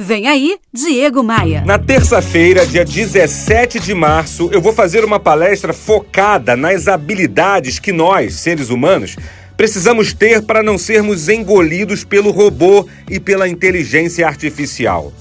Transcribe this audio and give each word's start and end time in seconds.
Vem 0.00 0.28
aí, 0.28 0.56
Diego 0.72 1.24
Maia. 1.24 1.64
Na 1.66 1.76
terça-feira, 1.76 2.64
dia 2.64 2.84
17 2.84 3.80
de 3.80 3.92
março, 3.92 4.48
eu 4.52 4.62
vou 4.62 4.72
fazer 4.72 5.04
uma 5.04 5.18
palestra 5.18 5.72
focada 5.72 6.56
nas 6.56 6.86
habilidades 6.86 7.80
que 7.80 7.90
nós, 7.90 8.34
seres 8.34 8.70
humanos, 8.70 9.16
precisamos 9.56 10.12
ter 10.12 10.42
para 10.42 10.62
não 10.62 10.78
sermos 10.78 11.28
engolidos 11.28 12.04
pelo 12.04 12.30
robô 12.30 12.88
e 13.10 13.18
pela 13.18 13.48
inteligência 13.48 14.24
artificial. 14.24 15.12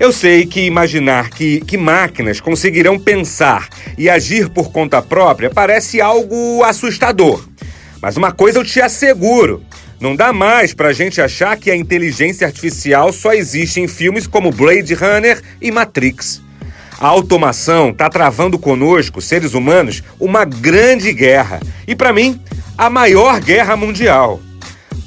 Eu 0.00 0.10
sei 0.10 0.46
que 0.46 0.62
imaginar 0.62 1.28
que, 1.28 1.60
que 1.60 1.76
máquinas 1.76 2.40
conseguirão 2.40 2.98
pensar 2.98 3.68
e 3.98 4.08
agir 4.08 4.48
por 4.48 4.72
conta 4.72 5.02
própria 5.02 5.50
parece 5.50 6.00
algo 6.00 6.64
assustador. 6.64 7.46
Mas 8.00 8.16
uma 8.16 8.32
coisa 8.32 8.58
eu 8.58 8.64
te 8.64 8.80
asseguro: 8.80 9.62
não 10.02 10.16
dá 10.16 10.32
mais 10.32 10.74
pra 10.74 10.92
gente 10.92 11.20
achar 11.20 11.56
que 11.56 11.70
a 11.70 11.76
inteligência 11.76 12.44
artificial 12.44 13.12
só 13.12 13.32
existe 13.32 13.80
em 13.80 13.86
filmes 13.86 14.26
como 14.26 14.50
Blade 14.50 14.92
Runner 14.94 15.40
e 15.60 15.70
Matrix. 15.70 16.42
A 16.98 17.06
automação 17.06 17.90
está 17.90 18.10
travando 18.10 18.58
conosco, 18.58 19.22
seres 19.22 19.54
humanos, 19.54 20.02
uma 20.18 20.44
grande 20.44 21.12
guerra. 21.12 21.60
E 21.86 21.94
para 21.94 22.12
mim, 22.12 22.40
a 22.76 22.90
maior 22.90 23.40
guerra 23.40 23.76
mundial. 23.76 24.40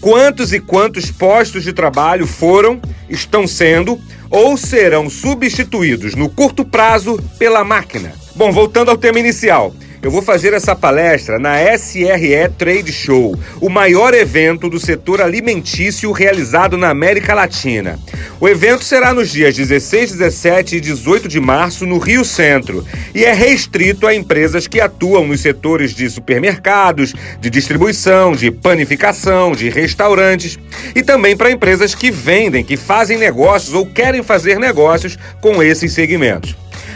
Quantos 0.00 0.52
e 0.52 0.60
quantos 0.60 1.10
postos 1.10 1.64
de 1.64 1.72
trabalho 1.72 2.24
foram, 2.24 2.80
estão 3.08 3.48
sendo 3.48 4.00
ou 4.30 4.56
serão 4.56 5.10
substituídos 5.10 6.14
no 6.14 6.28
curto 6.28 6.64
prazo 6.64 7.20
pela 7.36 7.64
máquina? 7.64 8.12
Bom, 8.36 8.52
voltando 8.52 8.92
ao 8.92 8.96
tema 8.96 9.18
inicial. 9.18 9.74
Eu 10.04 10.10
vou 10.10 10.20
fazer 10.20 10.52
essa 10.52 10.76
palestra 10.76 11.38
na 11.38 11.56
SRE 11.78 12.50
Trade 12.58 12.92
Show, 12.92 13.34
o 13.58 13.70
maior 13.70 14.12
evento 14.12 14.68
do 14.68 14.78
setor 14.78 15.22
alimentício 15.22 16.12
realizado 16.12 16.76
na 16.76 16.90
América 16.90 17.32
Latina. 17.32 17.98
O 18.38 18.46
evento 18.46 18.84
será 18.84 19.14
nos 19.14 19.30
dias 19.30 19.56
16, 19.56 20.12
17 20.12 20.76
e 20.76 20.80
18 20.82 21.26
de 21.26 21.40
março 21.40 21.86
no 21.86 21.96
Rio 21.96 22.22
Centro 22.22 22.84
e 23.14 23.24
é 23.24 23.32
restrito 23.32 24.06
a 24.06 24.14
empresas 24.14 24.66
que 24.66 24.78
atuam 24.78 25.26
nos 25.26 25.40
setores 25.40 25.94
de 25.94 26.10
supermercados, 26.10 27.14
de 27.40 27.48
distribuição, 27.48 28.32
de 28.32 28.50
panificação, 28.50 29.52
de 29.52 29.70
restaurantes 29.70 30.58
e 30.94 31.02
também 31.02 31.34
para 31.34 31.50
empresas 31.50 31.94
que 31.94 32.10
vendem, 32.10 32.62
que 32.62 32.76
fazem 32.76 33.16
negócios 33.16 33.72
ou 33.72 33.86
querem 33.86 34.22
fazer 34.22 34.58
negócios 34.58 35.18
com 35.40 35.62
esses 35.62 35.94
segmentos. 35.94 36.54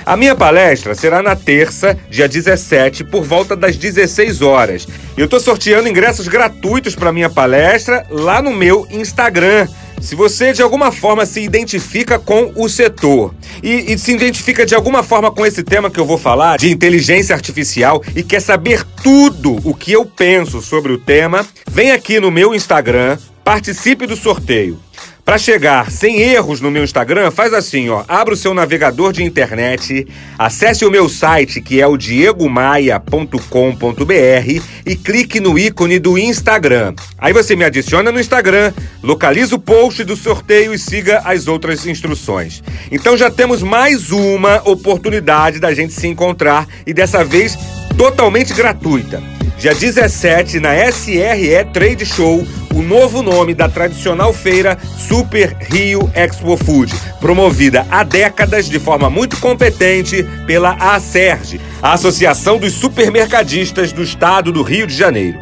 A 0.08 0.16
minha 0.16 0.34
palestra 0.34 0.94
será 0.94 1.22
na 1.22 1.36
terça, 1.36 1.94
dia 2.08 2.26
17, 2.26 3.04
por 3.04 3.22
volta 3.22 3.54
das 3.54 3.76
16 3.76 4.40
horas. 4.40 4.88
Eu 5.18 5.26
estou 5.26 5.38
sorteando 5.38 5.86
ingressos 5.86 6.26
gratuitos 6.28 6.94
para 6.94 7.12
minha 7.12 7.28
palestra 7.28 8.06
lá 8.08 8.40
no 8.40 8.50
meu 8.50 8.88
Instagram. 8.90 9.68
Se 10.00 10.14
você 10.14 10.54
de 10.54 10.62
alguma 10.62 10.90
forma 10.90 11.26
se 11.26 11.42
identifica 11.42 12.18
com 12.18 12.50
o 12.56 12.70
setor 12.70 13.34
e, 13.62 13.92
e, 13.92 13.98
se 13.98 14.12
identifica 14.12 14.64
de 14.64 14.74
alguma 14.74 15.02
forma 15.02 15.30
com 15.30 15.44
esse 15.44 15.62
tema 15.62 15.90
que 15.90 16.00
eu 16.00 16.06
vou 16.06 16.16
falar, 16.16 16.56
de 16.56 16.70
inteligência 16.70 17.34
artificial, 17.34 18.02
e 18.16 18.22
quer 18.22 18.40
saber 18.40 18.84
tudo 19.02 19.58
o 19.62 19.74
que 19.74 19.92
eu 19.92 20.06
penso 20.06 20.62
sobre 20.62 20.90
o 20.90 20.96
tema, 20.96 21.46
vem 21.70 21.90
aqui 21.90 22.18
no 22.18 22.30
meu 22.30 22.54
Instagram, 22.54 23.18
participe 23.44 24.06
do 24.06 24.16
sorteio. 24.16 24.87
Para 25.28 25.36
chegar 25.36 25.90
sem 25.90 26.22
erros 26.22 26.58
no 26.58 26.70
meu 26.70 26.82
Instagram, 26.82 27.30
faz 27.30 27.52
assim, 27.52 27.90
ó, 27.90 28.02
abra 28.08 28.32
o 28.32 28.36
seu 28.36 28.54
navegador 28.54 29.12
de 29.12 29.22
internet, 29.22 30.08
acesse 30.38 30.86
o 30.86 30.90
meu 30.90 31.06
site 31.06 31.60
que 31.60 31.82
é 31.82 31.86
o 31.86 31.98
diegomaia.com.br 31.98 34.62
e 34.86 34.96
clique 34.96 35.38
no 35.38 35.58
ícone 35.58 35.98
do 35.98 36.16
Instagram. 36.16 36.94
Aí 37.18 37.34
você 37.34 37.54
me 37.54 37.62
adiciona 37.62 38.10
no 38.10 38.18
Instagram, 38.18 38.72
localiza 39.02 39.54
o 39.54 39.58
post 39.58 40.02
do 40.02 40.16
sorteio 40.16 40.72
e 40.72 40.78
siga 40.78 41.20
as 41.22 41.46
outras 41.46 41.84
instruções. 41.84 42.62
Então 42.90 43.14
já 43.14 43.30
temos 43.30 43.62
mais 43.62 44.10
uma 44.10 44.66
oportunidade 44.66 45.60
da 45.60 45.74
gente 45.74 45.92
se 45.92 46.06
encontrar 46.06 46.66
e 46.86 46.94
dessa 46.94 47.22
vez 47.22 47.54
totalmente 47.98 48.54
gratuita. 48.54 49.22
Dia 49.58 49.74
17, 49.74 50.58
na 50.58 50.90
SRE 50.90 51.64
Trade 51.70 52.06
Show, 52.06 52.46
o 52.78 52.82
novo 52.82 53.22
nome 53.22 53.54
da 53.54 53.68
tradicional 53.68 54.32
feira 54.32 54.78
Super 54.96 55.56
Rio 55.58 56.08
Expo 56.14 56.56
Food, 56.56 56.94
promovida 57.20 57.84
há 57.90 58.04
décadas 58.04 58.68
de 58.68 58.78
forma 58.78 59.10
muito 59.10 59.36
competente 59.40 60.22
pela 60.46 60.74
ASERG, 60.74 61.60
a 61.82 61.94
Associação 61.94 62.56
dos 62.56 62.74
Supermercadistas 62.74 63.90
do 63.90 64.00
Estado 64.00 64.52
do 64.52 64.62
Rio 64.62 64.86
de 64.86 64.94
Janeiro. 64.94 65.40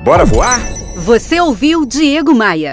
Bora 0.00 0.24
voar? 0.24 0.58
Você 0.96 1.38
ouviu 1.38 1.84
Diego 1.84 2.34
Maia. 2.34 2.68